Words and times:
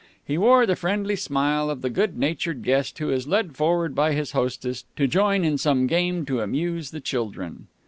He 0.25 0.35
wore 0.35 0.65
the 0.65 0.75
friendly 0.75 1.15
smile 1.15 1.69
of 1.69 1.83
the 1.83 1.89
good 1.91 2.17
natured 2.17 2.63
guest 2.63 2.97
who 2.97 3.11
is 3.11 3.27
led 3.27 3.55
forward 3.55 3.93
by 3.93 4.13
his 4.13 4.31
hostess 4.31 4.83
to 4.95 5.05
join 5.05 5.45
in 5.45 5.59
some 5.59 5.85
game 5.85 6.25
to 6.25 6.41
amuse 6.41 6.89
the 6.89 7.01
children. 7.01 7.67